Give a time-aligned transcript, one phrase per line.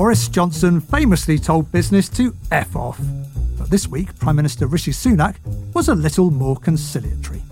[0.00, 2.98] Boris Johnson famously told business to F off.
[3.58, 5.36] But this week, Prime Minister Rishi Sunak
[5.74, 7.42] was a little more conciliatory.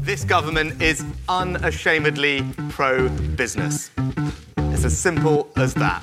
[0.00, 3.92] This government is unashamedly pro business.
[4.56, 6.02] It's as simple as that.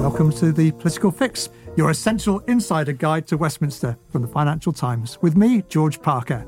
[0.00, 5.16] Welcome to the Political Fix, your essential insider guide to Westminster from the Financial Times,
[5.22, 6.44] with me, George Parker.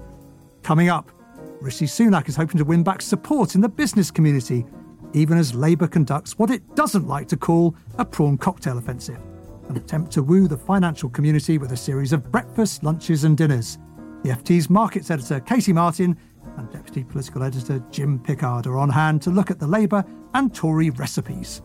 [0.65, 1.13] Coming up,
[1.61, 4.67] Rishi Sunak is hoping to win back support in the business community,
[5.15, 9.21] even as Labour conducts what it doesn't like to call a prawn cocktail offensive,
[9.69, 13.79] an attempt to woo the financial community with a series of breakfasts, lunches, and dinners.
[14.25, 16.17] The FT's markets editor, Katie Martin,
[16.57, 20.55] and deputy political editor, Jim Pickard, are on hand to look at the Labour and
[20.55, 21.63] Tory recipes.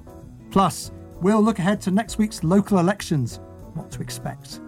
[0.51, 3.39] Plus, we'll look ahead to next week's local elections,
[3.73, 4.61] what to expect.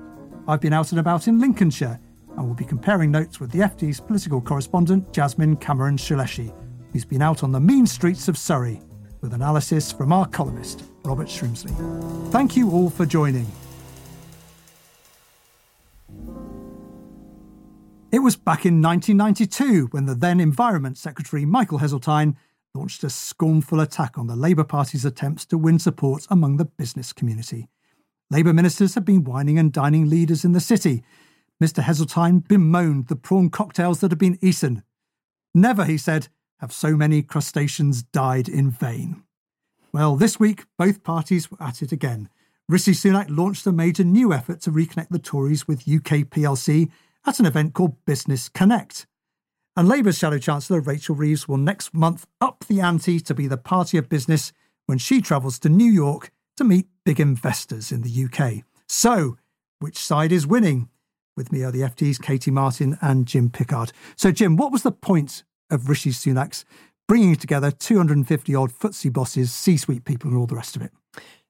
[0.47, 1.99] I've been out and about in Lincolnshire
[2.37, 6.53] and will be comparing notes with the FT's political correspondent, Jasmine Cameron Chileshe,
[6.91, 8.81] who's been out on the mean streets of Surrey
[9.21, 11.71] with analysis from our columnist, Robert Shrimsley.
[12.31, 13.47] Thank you all for joining.
[18.11, 22.35] It was back in 1992 when the then Environment Secretary Michael Heseltine
[22.73, 27.13] launched a scornful attack on the Labour Party's attempts to win support among the business
[27.13, 27.69] community.
[28.29, 31.03] Labour ministers had been wining and dining leaders in the city.
[31.61, 31.83] Mr.
[31.83, 34.83] Heseltine bemoaned the prawn cocktails that had been eaten.
[35.53, 36.29] Never, he said,
[36.61, 39.23] have so many crustaceans died in vain.
[39.91, 42.29] Well, this week, both parties were at it again.
[42.69, 46.89] Rishi Sunak launched a major new effort to reconnect the Tories with UK PLC
[47.25, 49.07] at an event called Business Connect.
[49.75, 53.57] And Labour's Shadow Chancellor Rachel Reeves will next month up the ante to be the
[53.57, 54.53] party of business
[54.85, 58.63] when she travels to New York to meet big investors in the UK.
[58.87, 59.37] So,
[59.79, 60.89] which side is winning?
[61.35, 63.93] With me are the FT's Katie Martin and Jim Pickard.
[64.15, 66.65] So, Jim, what was the point of Rishi Sunak's
[67.07, 70.91] bringing together 250 odd FTSE bosses, C suite people, and all the rest of it?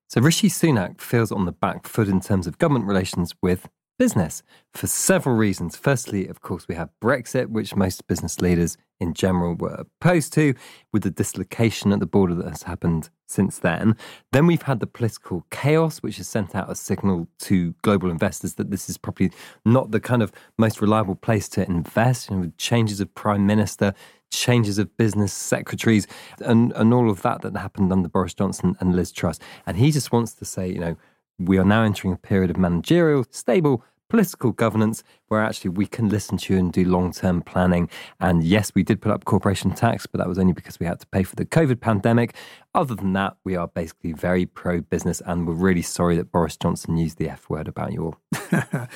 [0.07, 3.69] So, Rishi Sunak feels on the back foot in terms of government relations with
[4.01, 4.41] business
[4.73, 5.75] for several reasons.
[5.75, 10.55] Firstly, of course, we have Brexit, which most business leaders in general were opposed to,
[10.91, 13.95] with the dislocation at the border that has happened since then.
[14.31, 18.55] Then we've had the political chaos, which has sent out a signal to global investors
[18.55, 19.31] that this is probably
[19.65, 23.45] not the kind of most reliable place to invest, you know, with changes of prime
[23.45, 23.93] minister,
[24.31, 26.07] changes of business secretaries,
[26.39, 29.37] and, and all of that that happened under Boris Johnson and Liz Truss.
[29.67, 30.97] And he just wants to say, you know,
[31.45, 36.09] we are now entering a period of managerial, stable political governance where actually we can
[36.09, 37.89] listen to you and do long term planning.
[38.19, 40.99] And yes, we did put up corporation tax, but that was only because we had
[40.99, 42.35] to pay for the COVID pandemic.
[42.75, 46.57] Other than that, we are basically very pro business and we're really sorry that Boris
[46.57, 48.17] Johnson used the F word about you all.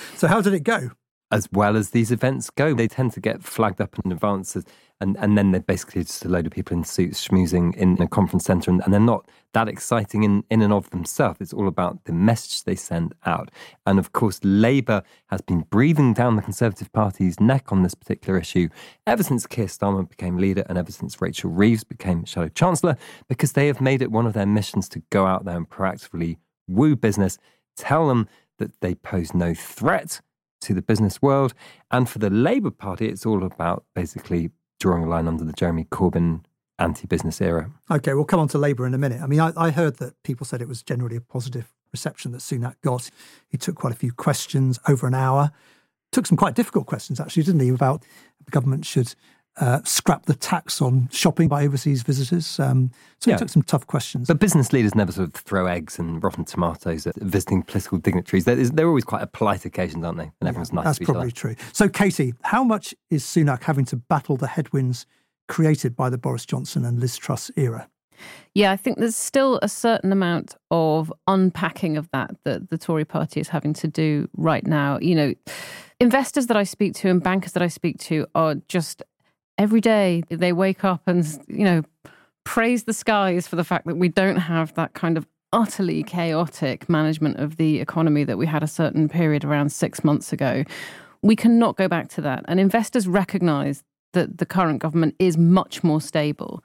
[0.17, 0.91] so, how did it go?
[1.31, 4.55] As well as these events go, they tend to get flagged up in advance
[5.01, 8.07] and and then they're basically just a load of people in suits schmoozing in a
[8.07, 11.41] conference centre, and, and they're not that exciting in, in and of themselves.
[11.41, 13.51] It's all about the message they send out.
[13.85, 18.39] And of course, Labour has been breathing down the Conservative Party's neck on this particular
[18.39, 18.69] issue
[19.05, 22.97] ever since Keir Starmer became leader and ever since Rachel Reeves became Shadow Chancellor,
[23.27, 26.37] because they have made it one of their missions to go out there and proactively
[26.67, 27.37] woo business,
[27.75, 30.21] tell them that they pose no threat
[30.61, 31.53] to the business world.
[31.91, 35.85] And for the Labour Party, it's all about basically drawing a line under the Jeremy
[35.85, 36.43] Corbyn
[36.79, 37.71] anti-business era.
[37.89, 39.21] Okay, we'll come on to Labour in a minute.
[39.21, 42.39] I mean, I, I, heard that people said it was generally a positive reception that
[42.39, 43.09] Sunak got.
[43.47, 45.51] He took quite a few questions over an hour.
[46.11, 48.03] Took some quite difficult questions, actually, didn't he, about
[48.43, 49.15] the government should
[49.57, 52.59] uh, scrap the tax on shopping by overseas visitors.
[52.59, 53.35] Um, so yeah.
[53.35, 54.27] he took some tough questions.
[54.27, 58.45] But business leaders never sort of throw eggs and rotten tomatoes at visiting political dignitaries.
[58.45, 60.31] They're, they're always quite a polite occasions, aren't they?
[60.41, 61.55] And everyone's yeah, nice That's probably true.
[61.71, 65.05] So, Katie, how much is Sunak having to battle the headwinds
[65.47, 67.89] created by the Boris Johnson and Liz Truss era?
[68.53, 73.03] Yeah, I think there's still a certain amount of unpacking of that that the Tory
[73.03, 74.97] party is having to do right now.
[74.99, 75.33] You know,
[75.99, 79.03] investors that I speak to and bankers that I speak to are just
[79.57, 81.83] every day they wake up and, you know,
[82.43, 86.89] praise the skies for the fact that we don't have that kind of utterly chaotic
[86.89, 90.63] management of the economy that we had a certain period around six months ago.
[91.21, 92.43] We cannot go back to that.
[92.47, 96.63] And investors recognize that the current government is much more stable.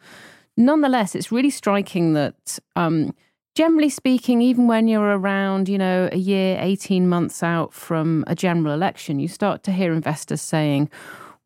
[0.56, 3.14] nonetheless, it's really striking that, um,
[3.54, 8.34] generally speaking, even when you're around, you know, a year, 18 months out from a
[8.34, 10.90] general election, you start to hear investors saying,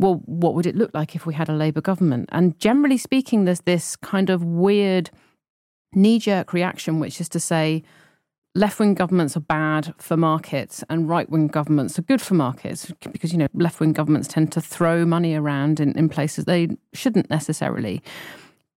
[0.05, 2.29] well, what would it look like if we had a Labour government?
[2.31, 5.11] And generally speaking, there's this kind of weird
[5.95, 7.83] knee jerk reaction, which is to say,
[8.55, 12.93] left wing governments are bad for markets and right wing governments are good for markets
[13.13, 16.69] because, you know, left wing governments tend to throw money around in, in places they
[16.93, 18.03] shouldn't necessarily.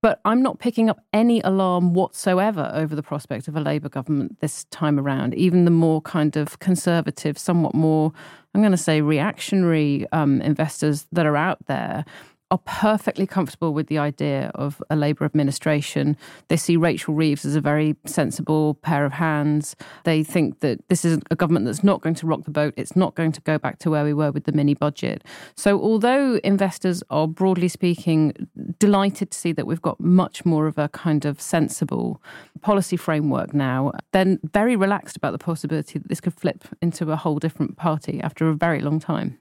[0.01, 4.39] But I'm not picking up any alarm whatsoever over the prospect of a Labour government
[4.41, 5.33] this time around.
[5.33, 8.13] Even the more kind of conservative, somewhat more,
[8.53, 12.05] I'm going to say, reactionary um, investors that are out there
[12.49, 16.15] are perfectly comfortable with the idea of a Labour administration.
[16.47, 19.75] They see Rachel Reeves as a very sensible pair of hands.
[20.05, 22.73] They think that this is a government that's not going to rock the boat.
[22.77, 25.23] It's not going to go back to where we were with the mini budget.
[25.55, 28.47] So, although investors are broadly speaking
[28.79, 32.21] delighted to see that we've got much more of a kind of sensible
[32.61, 37.17] policy framework now, then very relaxed about the possibility that this could flip into a
[37.17, 39.37] whole different party after a very long time.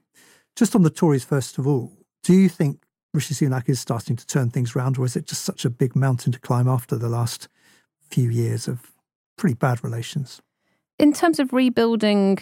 [0.57, 1.93] Just on the Tories, first of all,
[2.23, 2.81] do you think
[3.17, 5.95] Rishi Sunak is starting to turn things around, or is it just such a big
[5.95, 7.47] mountain to climb after the last
[8.11, 8.91] few years of
[9.39, 10.39] pretty bad relations?
[10.99, 12.37] In terms of rebuilding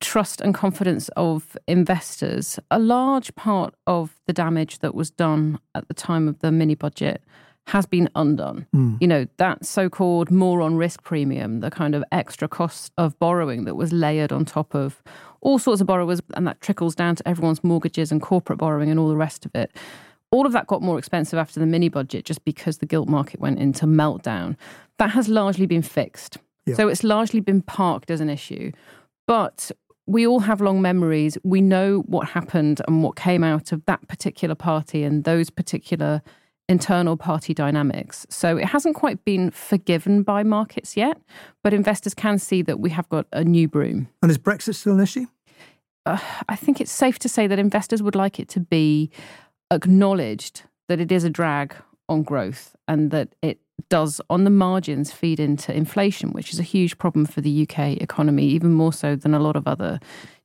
[0.00, 5.88] trust and confidence of investors, a large part of the damage that was done at
[5.88, 7.20] the time of the mini budget
[7.66, 8.68] has been undone.
[8.72, 8.98] Mm.
[9.00, 13.64] You know, that so called moron risk premium, the kind of extra cost of borrowing
[13.64, 15.02] that was layered on top of
[15.40, 19.00] all sorts of borrowers, and that trickles down to everyone's mortgages and corporate borrowing and
[19.00, 19.76] all the rest of it
[20.32, 23.38] all of that got more expensive after the mini budget just because the gilt market
[23.38, 24.56] went into meltdown.
[24.98, 26.38] That has largely been fixed.
[26.66, 26.74] Yeah.
[26.74, 28.72] So it's largely been parked as an issue.
[29.28, 29.70] But
[30.06, 31.38] we all have long memories.
[31.44, 36.22] We know what happened and what came out of that particular party and those particular
[36.68, 38.26] internal party dynamics.
[38.30, 41.20] So it hasn't quite been forgiven by markets yet,
[41.62, 44.08] but investors can see that we have got a new broom.
[44.22, 45.26] And is Brexit still an issue?
[46.06, 46.18] Uh,
[46.48, 49.10] I think it's safe to say that investors would like it to be
[49.72, 51.74] acknowledged that it is a drag
[52.08, 53.58] on growth and that it
[53.88, 58.00] does, on the margins, feed into inflation, which is a huge problem for the UK
[58.00, 59.98] economy, even more so than a lot of other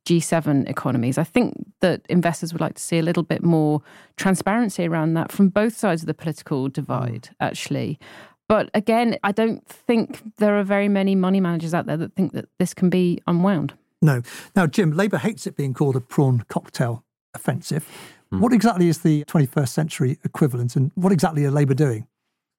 [0.07, 1.17] G7 economies.
[1.17, 3.81] I think that investors would like to see a little bit more
[4.15, 7.35] transparency around that from both sides of the political divide, mm.
[7.41, 7.99] actually.
[8.47, 12.31] But again, I don't think there are very many money managers out there that think
[12.31, 13.73] that this can be unwound.
[14.01, 14.21] No.
[14.55, 17.03] Now, Jim, Labour hates it being called a prawn cocktail
[17.33, 17.87] offensive.
[18.31, 18.39] Mm.
[18.39, 22.07] What exactly is the 21st century equivalent and what exactly are Labour doing?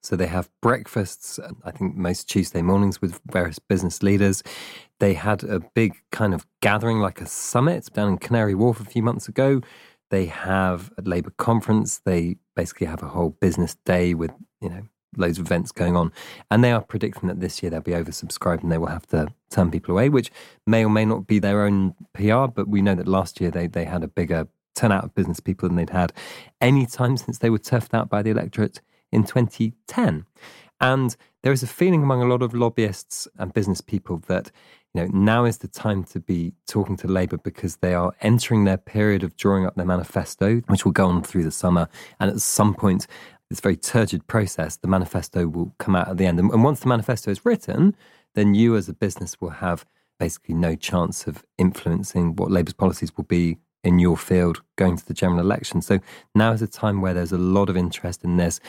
[0.03, 4.43] So they have breakfasts, I think most Tuesday mornings with various business leaders.
[5.01, 8.85] They had a big kind of gathering, like a summit down in Canary Wharf a
[8.85, 9.61] few months ago.
[10.11, 11.99] They have a Labour conference.
[11.99, 14.31] They basically have a whole business day with,
[14.61, 14.83] you know,
[15.17, 16.13] loads of events going on.
[16.51, 19.29] And they are predicting that this year they'll be oversubscribed and they will have to
[19.51, 20.31] turn people away, which
[20.67, 22.47] may or may not be their own PR.
[22.47, 24.49] But we know that last year they, they had a bigger
[24.79, 26.13] turnout of business people than they'd had
[26.61, 28.81] any time since they were turfed out by the electorate
[29.11, 30.25] in 2010.
[30.81, 34.51] And there is a feeling among a lot of lobbyists and business people that
[34.95, 38.65] you know now is the time to be talking to Labour because they are entering
[38.65, 41.89] their period of drawing up their manifesto, which will go on through the summer.
[42.21, 43.07] And at some point,
[43.51, 46.39] this very turgid process, the manifesto will come out at the end.
[46.39, 47.97] And once the manifesto is written,
[48.35, 49.87] then you as a business will have
[50.19, 53.57] basically no chance of influencing what Labour's policies will be
[53.89, 55.81] in your field going to the general election.
[55.81, 55.99] So
[56.35, 58.61] now is a time where there's a lot of interest in this.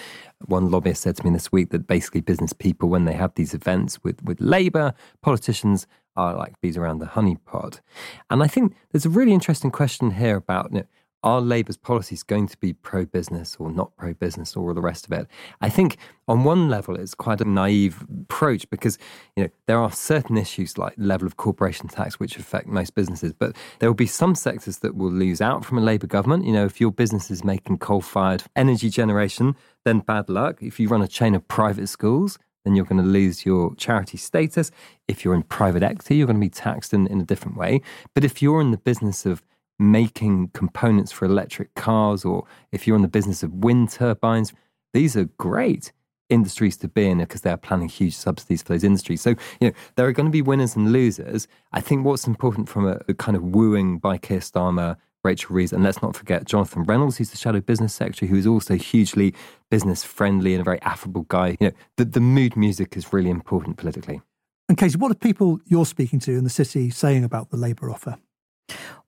[0.45, 3.53] One lobbyist said to me this week that basically business people, when they have these
[3.53, 5.85] events with, with Labour, politicians
[6.15, 7.81] are like bees around the honeypot.
[8.29, 10.85] And I think there's a really interesting question here about you know,
[11.23, 14.81] are Labour's policies going to be pro business or not pro business or all the
[14.81, 15.27] rest of it?
[15.61, 15.97] I think
[16.27, 18.97] on one level it's quite a naive approach because
[19.35, 23.33] you know there are certain issues like level of corporation tax which affect most businesses,
[23.33, 26.45] but there will be some sectors that will lose out from a Labour government.
[26.45, 30.61] You know, if your business is making coal-fired energy generation, then bad luck.
[30.61, 34.17] If you run a chain of private schools, then you're going to lose your charity
[34.17, 34.71] status.
[35.07, 37.81] If you're in private equity, you're going to be taxed in, in a different way.
[38.13, 39.41] But if you're in the business of
[39.79, 44.53] making components for electric cars, or if you're in the business of wind turbines,
[44.93, 45.91] these are great
[46.29, 49.21] industries to be in because they are planning huge subsidies for those industries.
[49.21, 51.47] So, you know, there are going to be winners and losers.
[51.71, 55.73] I think what's important from a, a kind of wooing by Keir Starmer, Rachel Reeves,
[55.73, 59.33] and let's not forget Jonathan Reynolds, who's the Shadow Business Secretary, who is also hugely
[59.71, 61.57] business friendly and a very affable guy.
[61.59, 64.21] You know, the, the mood music is really important politically.
[64.69, 67.89] And Katie, what are people you're speaking to in the city saying about the Labour
[67.89, 68.17] offer?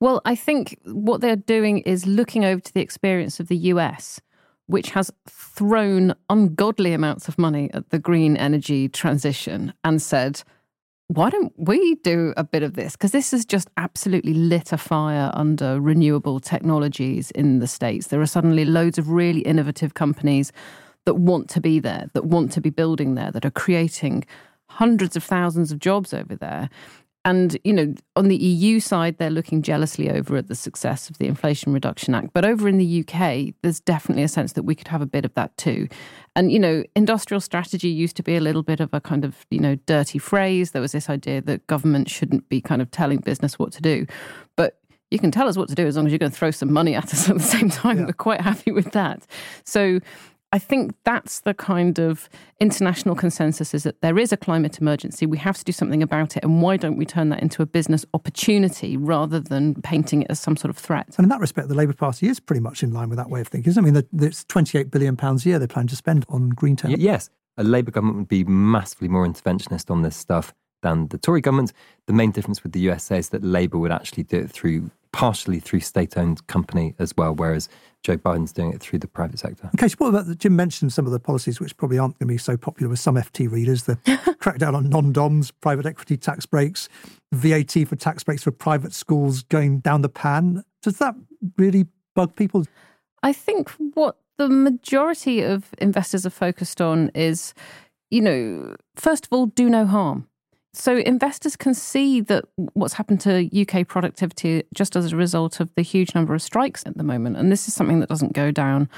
[0.00, 4.20] Well, I think what they're doing is looking over to the experience of the US,
[4.66, 10.42] which has thrown ungodly amounts of money at the green energy transition and said,
[11.08, 12.92] why don't we do a bit of this?
[12.92, 18.06] Because this has just absolutely lit a fire under renewable technologies in the States.
[18.06, 20.52] There are suddenly loads of really innovative companies
[21.04, 24.24] that want to be there, that want to be building there, that are creating
[24.68, 26.70] hundreds of thousands of jobs over there.
[27.24, 31.18] And, you know, on the EU side, they're looking jealously over at the success of
[31.18, 32.30] the Inflation Reduction Act.
[32.32, 35.24] But over in the UK, there's definitely a sense that we could have a bit
[35.24, 35.86] of that too.
[36.34, 39.46] And, you know, industrial strategy used to be a little bit of a kind of,
[39.50, 40.72] you know, dirty phrase.
[40.72, 44.06] There was this idea that government shouldn't be kind of telling business what to do.
[44.56, 44.78] But
[45.12, 46.72] you can tell us what to do as long as you're going to throw some
[46.72, 47.98] money at us at the same time.
[47.98, 48.06] Yeah.
[48.06, 49.26] We're quite happy with that.
[49.64, 50.00] So
[50.54, 52.28] I think that's the kind of
[52.60, 55.24] international consensus is that there is a climate emergency.
[55.24, 56.44] We have to do something about it.
[56.44, 60.38] And why don't we turn that into a business opportunity rather than painting it as
[60.38, 61.14] some sort of threat?
[61.16, 63.40] And in that respect, the Labour Party is pretty much in line with that way
[63.40, 63.72] of thinking.
[63.76, 66.90] I mean, it's £28 billion a year they plan to spend on green tech.
[66.98, 67.30] Yes.
[67.56, 70.52] A Labour government would be massively more interventionist on this stuff
[70.82, 71.72] than the Tory government.
[72.06, 75.60] The main difference with the USA is that Labour would actually do it through partially
[75.60, 77.68] through state owned company as well, whereas
[78.02, 79.70] Joe Biden's doing it through the private sector.
[79.74, 82.28] Okay, so what about the, Jim mentioned some of the policies which probably aren't going
[82.28, 83.96] to be so popular with some FT readers the
[84.40, 86.88] crackdown on non DOMs, private equity tax breaks,
[87.30, 90.64] VAT for tax breaks for private schools going down the pan.
[90.82, 91.14] Does that
[91.56, 92.64] really bug people?
[93.22, 97.54] I think what the majority of investors are focused on is,
[98.10, 100.26] you know, first of all, do no harm.
[100.74, 105.68] So investors can see that what's happened to UK productivity just as a result of
[105.74, 107.36] the huge number of strikes at the moment.
[107.36, 108.88] And this is something that doesn't go down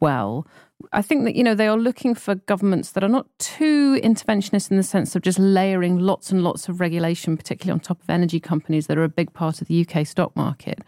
[0.00, 0.46] well.
[0.92, 4.70] I think that, you know, they are looking for governments that are not too interventionist
[4.70, 8.08] in the sense of just layering lots and lots of regulation, particularly on top of
[8.08, 10.80] energy companies that are a big part of the UK stock market.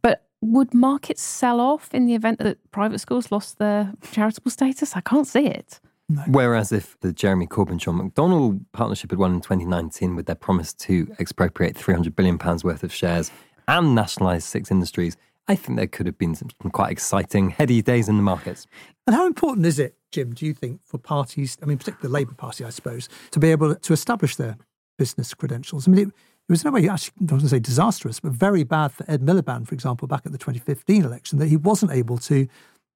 [0.00, 4.96] But would markets sell off in the event that private schools lost their charitable status?
[4.96, 5.80] I can't see it.
[6.08, 6.22] No.
[6.26, 10.74] Whereas if the Jeremy Corbyn John McDonnell partnership had won in 2019 with their promise
[10.74, 13.30] to expropriate 300 billion pounds worth of shares
[13.68, 15.16] and nationalise six industries,
[15.48, 18.66] I think there could have been some quite exciting, heady days in the markets.
[19.06, 22.12] And how important is it, Jim, do you think, for parties, I mean, particularly the
[22.12, 24.56] Labour Party, I suppose, to be able to establish their
[24.98, 25.88] business credentials?
[25.88, 28.20] I mean, it, it was in a way, actually, I was going to say disastrous,
[28.20, 31.56] but very bad for Ed Miliband, for example, back at the 2015 election, that he
[31.56, 32.46] wasn't able to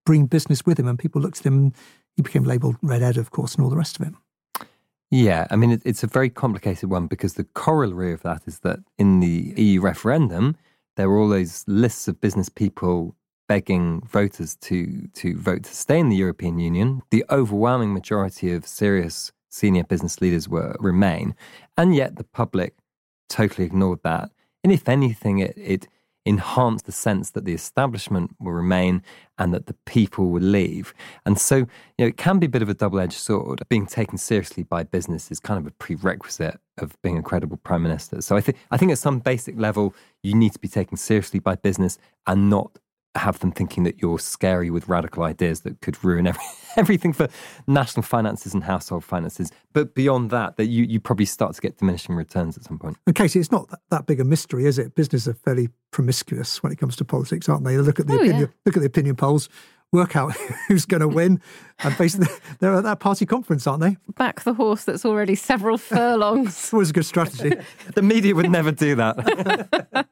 [0.05, 0.87] bring business with him.
[0.87, 1.75] And people looked at him and
[2.17, 4.15] he became labelled Red Ed, of course, and all the rest of it.
[5.11, 8.61] Yeah, I mean, it, it's a very complicated one because the corollary of that is
[8.61, 10.57] that in the EU referendum,
[10.97, 13.15] there were all those lists of business people
[13.49, 17.03] begging voters to, to vote to stay in the European Union.
[17.11, 21.37] The overwhelming majority of serious senior business leaders were remain,
[21.77, 22.75] and yet the public
[23.29, 24.31] totally ignored that.
[24.65, 25.87] And if anything, it, it
[26.27, 29.03] enhance the sense that the establishment will remain
[29.39, 30.93] and that the people will leave.
[31.25, 31.67] And so, you
[32.01, 33.63] know, it can be a bit of a double edged sword.
[33.69, 37.83] Being taken seriously by business is kind of a prerequisite of being a credible prime
[37.83, 38.21] minister.
[38.21, 41.39] So I think I think at some basic level, you need to be taken seriously
[41.39, 42.79] by business and not
[43.19, 46.43] have them thinking that you're scary with radical ideas that could ruin every,
[46.77, 47.29] everything for
[47.67, 49.51] national finances and household finances.
[49.73, 52.97] But beyond that, that you, you probably start to get diminishing returns at some point.
[53.07, 54.95] And Katie, it's not that, that big a mystery, is it?
[54.95, 57.79] Business are fairly promiscuous when it comes to politics, aren't they?
[57.79, 58.47] Look at the oh, opinion, yeah.
[58.65, 59.49] look at the opinion polls
[59.93, 60.33] work out
[60.69, 61.41] who's going to win.
[61.81, 62.29] And basically,
[62.61, 63.97] they're at that party conference, aren't they?
[64.17, 66.73] Back the horse that's already several furlongs.
[66.73, 67.53] was a good strategy.
[67.95, 70.07] the media would never do that.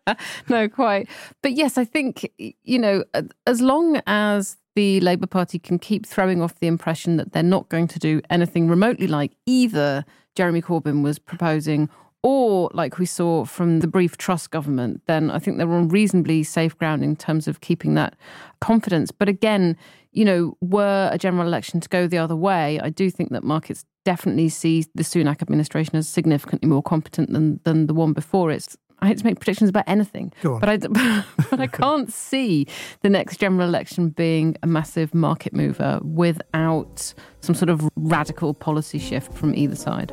[0.49, 1.09] no, quite.
[1.43, 3.05] But yes, I think, you know,
[3.47, 7.69] as long as the Labour Party can keep throwing off the impression that they're not
[7.69, 10.05] going to do anything remotely like either
[10.35, 11.89] Jeremy Corbyn was proposing
[12.25, 16.43] or like we saw from the brief Truss government, then I think they're on reasonably
[16.43, 18.17] safe ground in terms of keeping that
[18.63, 19.11] confidence.
[19.13, 19.77] But again,
[20.13, 23.45] you know, were a general election to go the other way, I do think that
[23.45, 28.51] markets definitely see the Sunak administration as significantly more competent than than the one before
[28.51, 28.75] it.
[29.01, 30.77] I hate to make predictions about anything, but I,
[31.51, 32.67] but I can't see
[33.03, 38.99] the next general election being a massive market mover without some sort of radical policy
[38.99, 40.11] shift from either side.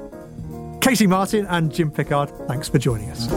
[0.82, 3.32] Katie Martin and Jim Pickard, thanks for joining us.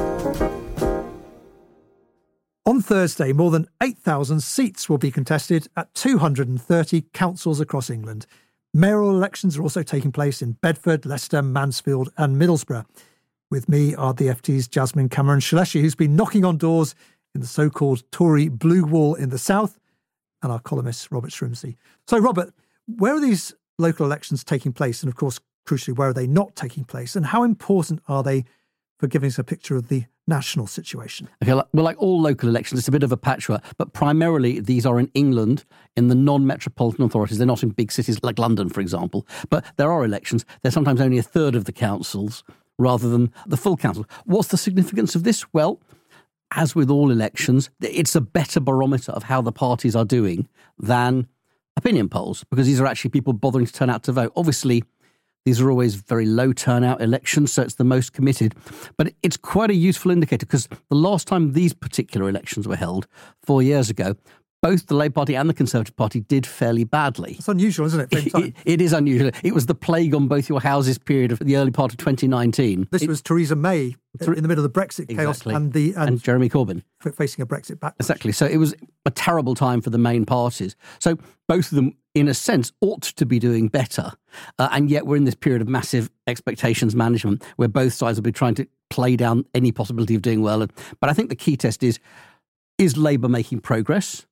[2.65, 8.25] On Thursday, more than 8,000 seats will be contested at 230 councils across England.
[8.73, 12.87] Mayoral elections are also taking place in Bedford, Leicester, Mansfield, and Middlesbrough.
[13.51, 16.95] With me are the FT's Jasmine Cameron Chileshe, who's been knocking on doors
[17.35, 19.79] in the so called Tory Blue Wall in the south,
[20.43, 21.77] and our columnist, Robert Shrimsley.
[22.09, 22.55] So, Robert,
[22.87, 25.03] where are these local elections taking place?
[25.03, 27.17] And of course, crucially, where are they not taking place?
[27.17, 28.45] And how important are they
[28.99, 31.29] for giving us a picture of the national situation.
[31.43, 34.87] Okay, well, like all local elections, it's a bit of a patchwork, but primarily these
[34.87, 35.65] are in England,
[35.97, 37.39] in the non metropolitan authorities.
[37.39, 40.45] They're not in big cities like London, for example, but there are elections.
[40.63, 42.43] They're sometimes only a third of the councils
[42.79, 44.07] rather than the full council.
[44.25, 45.45] What's the significance of this?
[45.53, 45.81] Well,
[46.53, 51.27] as with all elections, it's a better barometer of how the parties are doing than
[51.77, 54.33] opinion polls because these are actually people bothering to turn out to vote.
[54.37, 54.85] Obviously,
[55.45, 58.55] these are always very low turnout elections, so it's the most committed.
[58.97, 63.07] But it's quite a useful indicator because the last time these particular elections were held,
[63.43, 64.15] four years ago,
[64.65, 67.33] both the Labour Party and the Conservative Party did fairly badly.
[67.33, 68.35] It's unusual, isn't it?
[68.35, 69.31] it, it is unusual.
[69.43, 72.89] It was the plague on both your houses period of the early part of 2019.
[72.91, 73.95] This it, was Theresa May
[74.27, 76.83] uh, in the middle of the Brexit chaos and the and, and, Jeremy Corbyn
[77.15, 77.95] facing a Brexit back.
[78.01, 78.33] Exactly.
[78.33, 78.75] So it was
[79.05, 80.77] a terrible time for the main parties.
[80.99, 84.13] So both of them, in a sense, ought to be doing better,
[84.59, 88.23] uh, and yet we're in this period of massive expectations management where both sides will
[88.23, 90.67] be trying to play down any possibility of doing well.
[91.01, 91.99] But I think the key test is:
[92.79, 94.27] is Labour making progress?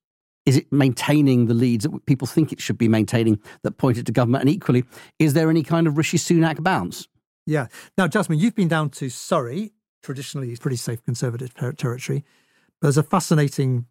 [0.45, 4.11] Is it maintaining the leads that people think it should be maintaining that pointed to
[4.11, 4.41] government?
[4.41, 4.83] And equally,
[5.19, 7.07] is there any kind of Rishi Sunak bounce?
[7.45, 7.67] Yeah.
[7.97, 9.71] Now, Jasmine, you've been down to Surrey,
[10.01, 12.25] traditionally pretty safe Conservative ter- territory.
[12.79, 13.85] But there's a fascinating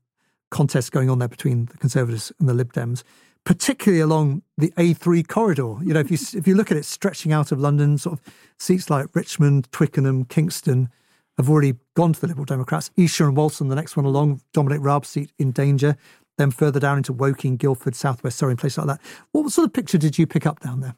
[0.50, 3.02] contest going on there between the Conservatives and the Lib Dems,
[3.44, 5.76] particularly along the A3 corridor.
[5.82, 8.34] You know, if you if you look at it stretching out of London, sort of
[8.58, 10.88] seats like Richmond, Twickenham, Kingston
[11.38, 12.90] have already gone to the Liberal Democrats.
[12.98, 15.96] Esher and Walton, the next one along, Dominic Raab's seat in danger
[16.38, 19.00] then further down into Woking, Guildford, Southwest Surrey, and places like that.
[19.32, 20.96] What sort of picture did you pick up down there?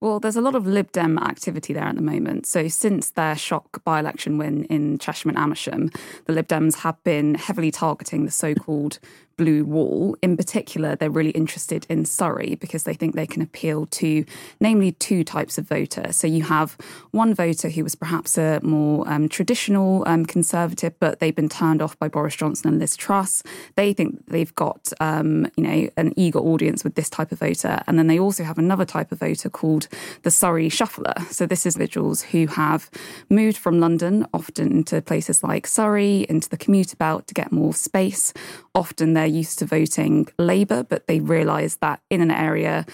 [0.00, 2.44] Well, there's a lot of Lib Dem activity there at the moment.
[2.44, 5.90] So, since their shock by election win in Chesham and Amersham,
[6.24, 8.98] the Lib Dems have been heavily targeting the so called
[9.42, 10.16] blue wall.
[10.22, 14.24] In particular, they're really interested in Surrey because they think they can appeal to,
[14.60, 16.12] namely, two types of voter.
[16.12, 16.76] So you have
[17.10, 21.82] one voter who was perhaps a more um, traditional um, conservative, but they've been turned
[21.82, 23.42] off by Boris Johnson and Liz Truss.
[23.74, 27.82] They think they've got, um, you know, an eager audience with this type of voter,
[27.86, 29.88] and then they also have another type of voter called
[30.22, 31.14] the Surrey shuffler.
[31.30, 32.88] So this is individuals who have
[33.28, 37.74] moved from London, often to places like Surrey, into the commuter belt to get more
[37.74, 38.32] space.
[38.74, 42.86] Often they're used to voting Labour, but they realise that in an area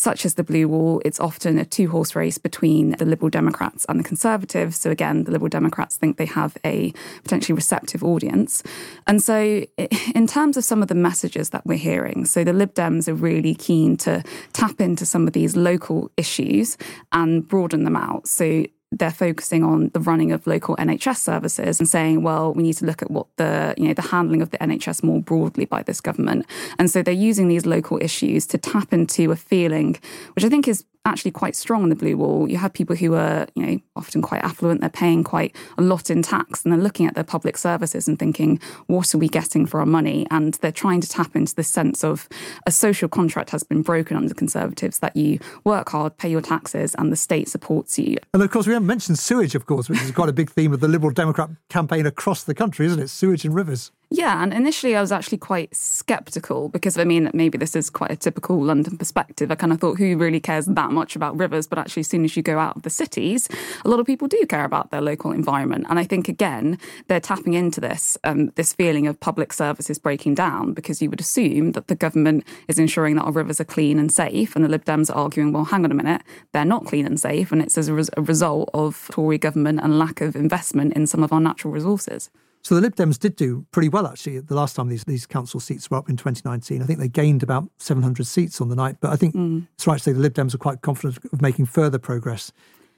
[0.00, 3.84] such as the Blue Wall, it's often a two horse race between the Liberal Democrats
[3.86, 4.78] and the Conservatives.
[4.78, 8.62] So, again, the Liberal Democrats think they have a potentially receptive audience.
[9.06, 9.66] And so,
[10.14, 13.14] in terms of some of the messages that we're hearing, so the Lib Dems are
[13.14, 14.24] really keen to
[14.54, 16.78] tap into some of these local issues
[17.12, 18.26] and broaden them out.
[18.26, 22.76] So, they're focusing on the running of local NHS services and saying, well, we need
[22.78, 25.82] to look at what the, you know, the handling of the NHS more broadly by
[25.82, 26.44] this government.
[26.78, 29.96] And so they're using these local issues to tap into a feeling,
[30.34, 32.48] which I think is actually quite strong on the blue wall.
[32.48, 36.10] You have people who are, you know, often quite affluent, they're paying quite a lot
[36.10, 39.66] in tax and they're looking at their public services and thinking, what are we getting
[39.66, 40.26] for our money?
[40.30, 42.28] And they're trying to tap into this sense of
[42.66, 46.94] a social contract has been broken under Conservatives that you work hard, pay your taxes,
[46.96, 48.16] and the state supports you.
[48.32, 50.72] And of course, we haven't mentioned sewage, of course, which is quite a big theme
[50.72, 53.08] of the Liberal Democrat campaign across the country, isn't it?
[53.08, 53.90] Sewage and rivers.
[54.12, 58.10] Yeah, and initially I was actually quite skeptical because I mean, maybe this is quite
[58.10, 59.52] a typical London perspective.
[59.52, 61.68] I kind of thought, who really cares that much about rivers?
[61.68, 63.48] But actually, as soon as you go out of the cities,
[63.84, 65.86] a lot of people do care about their local environment.
[65.88, 70.34] And I think again, they're tapping into this um, this feeling of public services breaking
[70.34, 73.96] down because you would assume that the government is ensuring that our rivers are clean
[74.00, 76.84] and safe, and the Lib Dems are arguing, well, hang on a minute, they're not
[76.84, 80.20] clean and safe, and it's as a, res- a result of Tory government and lack
[80.20, 82.28] of investment in some of our natural resources.
[82.62, 85.60] So the Lib Dems did do pretty well actually the last time these these council
[85.60, 86.82] seats were up in 2019.
[86.82, 89.66] I think they gained about 700 seats on the night, but I think mm.
[89.74, 92.52] it's right to say the Lib Dems are quite confident of making further progress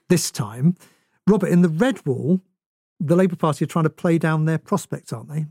[0.08, 0.76] this time.
[1.28, 2.40] Robert, in the red wall,
[2.98, 5.46] the Labour Party are trying to play down their prospects, aren't they?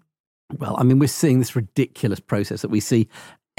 [0.57, 3.07] Well, I mean, we're seeing this ridiculous process that we see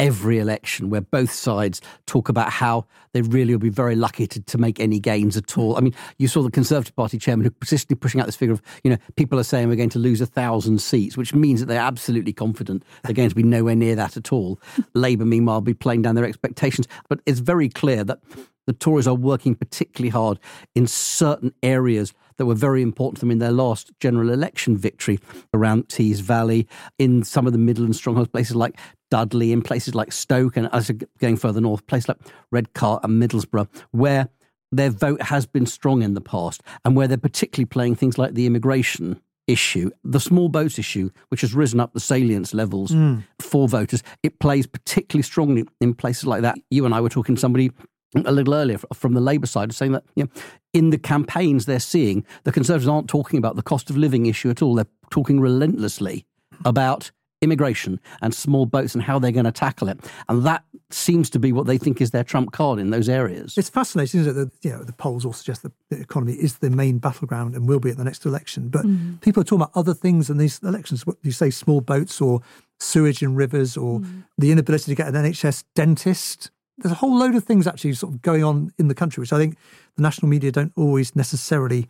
[0.02, 4.40] every election where both sides talk about how they really will be very lucky to,
[4.42, 5.76] to make any gains at all.
[5.76, 8.60] I mean, you saw the Conservative Party chairman who persistently pushing out this figure of,
[8.82, 11.66] you know, people are saying we're going to lose a thousand seats, which means that
[11.66, 14.60] they're absolutely confident they're going to be nowhere near that at all.
[14.94, 16.88] Labour, meanwhile, be playing down their expectations.
[17.08, 18.18] But it's very clear that
[18.66, 20.40] the Tories are working particularly hard
[20.74, 25.18] in certain areas that were very important to them in their last general election victory
[25.54, 26.66] around Tees Valley,
[26.98, 28.78] in some of the Midland strongholds, places like
[29.10, 32.18] Dudley, in places like Stoke, and as going further north, places like
[32.50, 34.28] Redcar and Middlesbrough, where
[34.70, 38.34] their vote has been strong in the past, and where they're particularly playing things like
[38.34, 43.22] the immigration issue, the small boats issue, which has risen up the salience levels mm.
[43.40, 46.56] for voters, it plays particularly strongly in places like that.
[46.70, 47.70] You and I were talking to somebody
[48.14, 50.30] a little earlier from the Labour side, saying that you know,
[50.72, 54.50] in the campaigns they're seeing, the Conservatives aren't talking about the cost of living issue
[54.50, 54.74] at all.
[54.74, 56.26] They're talking relentlessly
[56.64, 57.10] about
[57.42, 60.00] immigration and small boats and how they're going to tackle it.
[60.28, 63.58] And that seems to be what they think is their trump card in those areas.
[63.58, 64.34] It's fascinating, isn't it?
[64.34, 67.68] That you know, the polls all suggest that the economy is the main battleground and
[67.68, 68.68] will be at the next election.
[68.68, 69.20] But mm.
[69.20, 71.06] people are talking about other things in these elections.
[71.06, 72.40] What you say, small boats or
[72.78, 74.24] sewage in rivers or mm.
[74.38, 76.50] the inability to get an NHS dentist.
[76.82, 79.32] There's a whole load of things actually sort of going on in the country, which
[79.32, 79.56] I think
[79.96, 81.88] the national media don't always necessarily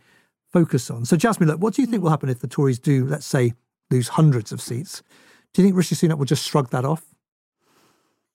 [0.51, 1.05] focus on.
[1.05, 3.53] So, Jasmine, look, what do you think will happen if the Tories do, let's say,
[3.89, 5.01] lose hundreds of seats?
[5.53, 7.03] Do you think Rishi Sunak will just shrug that off?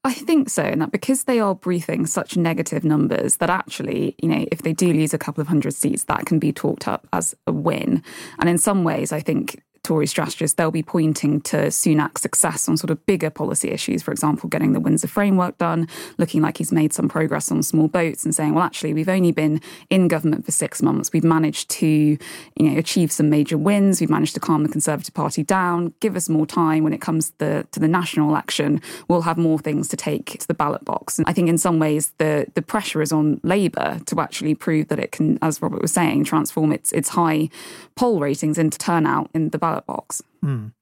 [0.05, 4.29] I think so, and that because they are briefing such negative numbers, that actually, you
[4.29, 7.07] know, if they do lose a couple of hundred seats, that can be talked up
[7.13, 8.03] as a win.
[8.39, 12.77] And in some ways, I think Tory strategists, they'll be pointing to Sunak's success on
[12.77, 16.71] sort of bigger policy issues, for example, getting the Windsor framework done, looking like he's
[16.71, 20.45] made some progress on small boats and saying, well, actually, we've only been in government
[20.45, 21.11] for six months.
[21.11, 22.19] We've managed to, you
[22.59, 23.99] know, achieve some major wins.
[23.99, 25.95] We've managed to calm the Conservative Party down.
[26.01, 28.83] Give us more time when it comes to the, to the national election.
[29.09, 31.19] We'll have more things to take to the ballot box.
[31.19, 34.89] And I think in some ways the, the pressure is on Labour to actually prove
[34.89, 37.49] that it can, as Robert was saying, transform its, its high
[37.97, 40.23] poll ratings into turnout in the ballot ballot box.
[40.45, 40.73] Mm.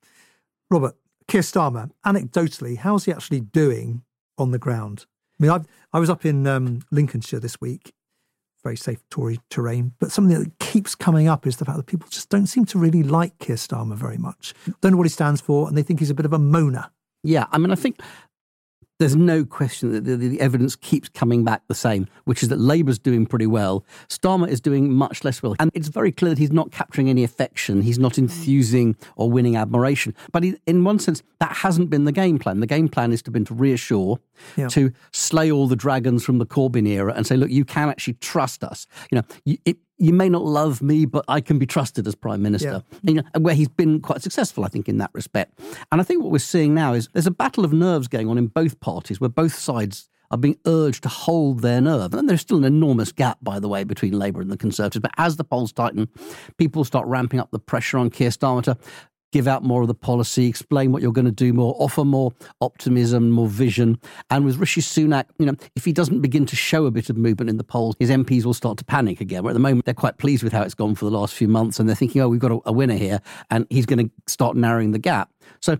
[0.71, 0.97] Robert,
[1.29, 4.03] Keir Starmer, anecdotally, how's he actually doing
[4.39, 5.07] on the ground?
[5.39, 7.93] I mean, I've, I was up in um, Lincolnshire this week,
[8.63, 12.09] very safe Tory terrain, but something that keeps coming up is the fact that people
[12.11, 14.55] just don't seem to really like Keir Starmer very much.
[14.81, 16.91] Don't know what he stands for, and they think he's a bit of a moaner.
[17.23, 18.01] Yeah, I mean, I think
[18.99, 22.59] there's no question that the, the, evidence keeps coming back the same, which is that
[22.59, 23.85] Labour's doing pretty well.
[24.09, 25.55] Starmer is doing much less well.
[25.59, 27.83] And it's very clear that he's not capturing any affection.
[27.83, 30.15] He's not enthusing or winning admiration.
[30.33, 32.61] But he, in one sense, that hasn't been the game plan.
[32.61, 34.19] The game plan is to been to reassure,
[34.57, 34.69] yeah.
[34.69, 38.15] to slay all the dragons from the Corbyn era and say, look, you can actually
[38.15, 38.87] trust us.
[39.11, 42.43] You know, it, you may not love me, but I can be trusted as prime
[42.43, 42.83] minister.
[42.91, 42.99] Yeah.
[43.03, 45.59] You know, where he's been quite successful, I think, in that respect.
[45.91, 48.39] And I think what we're seeing now is there's a battle of nerves going on
[48.39, 52.13] in both parties, where both sides are being urged to hold their nerve.
[52.13, 55.03] And there's still an enormous gap, by the way, between Labour and the Conservatives.
[55.03, 56.09] But as the polls tighten,
[56.59, 58.77] people start ramping up the pressure on Keir Starmer to
[59.33, 62.33] give out more of the policy, explain what you're going to do more, offer more
[62.61, 63.99] optimism, more vision.
[64.31, 67.17] And with Rishi Sunak, you know, if he doesn't begin to show a bit of
[67.17, 69.43] movement in the polls, his MPs will start to panic again.
[69.43, 71.49] Where at the moment they're quite pleased with how it's gone for the last few
[71.49, 74.11] months, and they're thinking, oh, we've got a, a winner here, and he's going to
[74.27, 75.31] start narrowing the gap.
[75.61, 75.79] So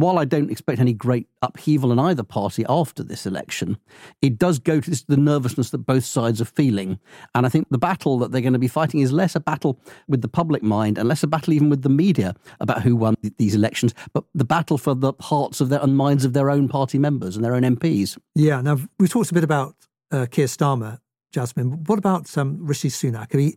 [0.00, 3.78] while I don't expect any great upheaval in either party after this election,
[4.20, 6.98] it does go to this, the nervousness that both sides are feeling.
[7.34, 9.80] And I think the battle that they're going to be fighting is less a battle
[10.08, 13.16] with the public mind and less a battle even with the media about who won
[13.38, 16.68] these elections, but the battle for the hearts of their and minds of their own
[16.68, 18.18] party members and their own MPs.
[18.34, 18.60] Yeah.
[18.60, 19.74] Now, we've talked a bit about
[20.10, 20.98] uh, Keir Starmer,
[21.32, 21.84] Jasmine.
[21.84, 23.32] What about um, Rishi Sunak?
[23.34, 23.54] Mean,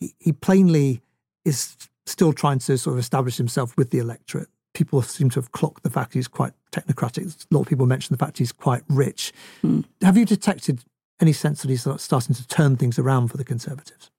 [0.00, 1.00] he, he plainly
[1.44, 5.52] is still trying to sort of establish himself with the electorate people seem to have
[5.52, 7.46] clocked the fact he's quite technocratic.
[7.50, 9.32] A lot of people mention the fact he's quite rich.
[9.62, 9.84] Mm.
[10.02, 10.84] Have you detected
[11.20, 14.10] any sense that he's starting to turn things around for the Conservatives?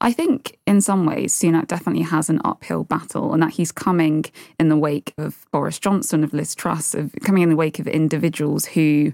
[0.00, 4.24] I think in some ways Sunak definitely has an uphill battle and that he's coming
[4.58, 7.88] in the wake of Boris Johnson, of Liz Truss, of coming in the wake of
[7.88, 9.12] individuals who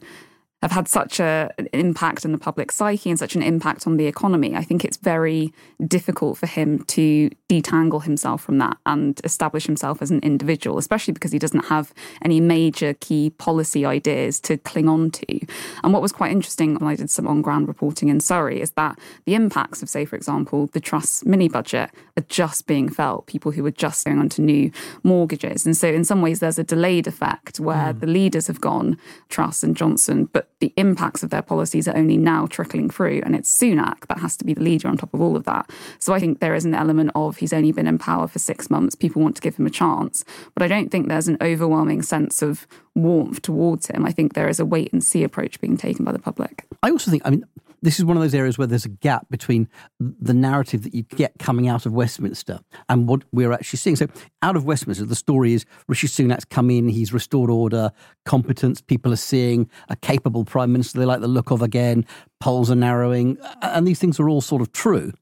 [0.64, 3.98] have had such a, an impact on the public psyche and such an impact on
[3.98, 4.56] the economy.
[4.56, 5.52] I think it's very
[5.86, 11.12] difficult for him to detangle himself from that and establish himself as an individual, especially
[11.12, 15.46] because he doesn't have any major key policy ideas to cling on to.
[15.82, 18.70] And what was quite interesting when I did some on ground reporting in Surrey is
[18.70, 23.26] that the impacts of, say, for example, the Truss mini budget are just being felt,
[23.26, 24.70] people who are just going on to new
[25.02, 25.66] mortgages.
[25.66, 28.00] And so, in some ways, there's a delayed effect where mm.
[28.00, 28.96] the leaders have gone,
[29.28, 33.22] Truss and Johnson, but the impacts of their policies are only now trickling through.
[33.24, 35.70] And it's Sunak that has to be the leader on top of all of that.
[35.98, 38.70] So I think there is an element of he's only been in power for six
[38.70, 38.94] months.
[38.94, 40.24] People want to give him a chance.
[40.54, 44.06] But I don't think there's an overwhelming sense of warmth towards him.
[44.06, 46.64] I think there is a wait and see approach being taken by the public.
[46.82, 47.44] I also think, I mean,
[47.84, 49.68] this is one of those areas where there's a gap between
[50.00, 53.96] the narrative that you get coming out of Westminster and what we're actually seeing.
[53.96, 54.06] So,
[54.42, 57.92] out of Westminster, the story is Rishi Sunak's come in, he's restored order,
[58.24, 58.80] competence.
[58.80, 62.06] People are seeing a capable prime minister they like the look of again.
[62.40, 65.12] Polls are narrowing, and these things are all sort of true.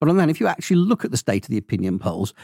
[0.00, 2.34] But on that, if you actually look at the state of the opinion polls,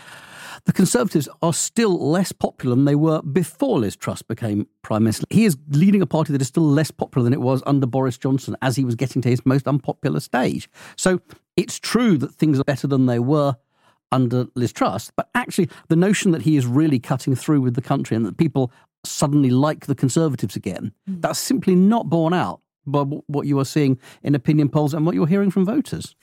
[0.65, 5.25] the Conservatives are still less popular than they were before Liz Truss became Prime Minister.
[5.31, 8.19] He is leading a party that is still less popular than it was under Boris
[8.19, 10.69] Johnson as he was getting to his most unpopular stage.
[10.97, 11.21] So
[11.57, 13.57] it's true that things are better than they were
[14.11, 17.83] under Liz Truss, but actually the notion that he is really cutting through with the
[17.83, 18.71] country and that people
[19.05, 21.21] suddenly like the Conservatives again, mm.
[21.21, 25.15] that's simply not borne out by what you are seeing in opinion polls and what
[25.15, 26.15] you're hearing from voters.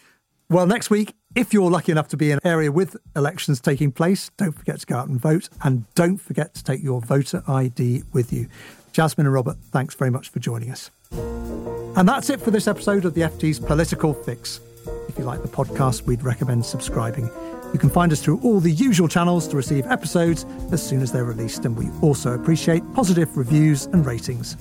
[0.51, 3.91] Well, next week, if you're lucky enough to be in an area with elections taking
[3.91, 7.43] place, don't forget to go out and vote and don't forget to take your voter
[7.47, 8.47] ID with you.
[8.91, 10.89] Jasmine and Robert, thanks very much for joining us.
[11.11, 14.59] And that's it for this episode of the FT's Political Fix.
[15.07, 17.29] If you like the podcast, we'd recommend subscribing.
[17.71, 21.11] You can find us through all the usual channels to receive episodes as soon as
[21.11, 24.55] they're released, and we also appreciate positive reviews and ratings.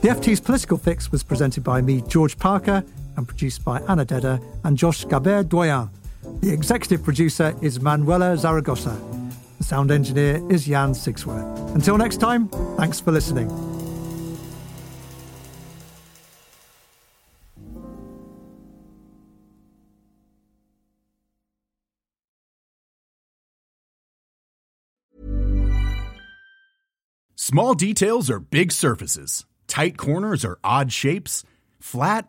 [0.00, 2.84] The FT's Political Fix was presented by me, George Parker,
[3.16, 5.90] and produced by Anna Dedhar and Josh Gabert Doyon.
[6.40, 8.98] The executive producer is Manuela Saragosa.
[9.58, 11.74] The sound engineer is Jan Sigsworth.
[11.74, 13.50] Until next time, thanks for listening.
[27.36, 29.44] Small details are big surfaces.
[29.68, 31.44] Tight corners are odd shapes.
[31.78, 32.28] Flat,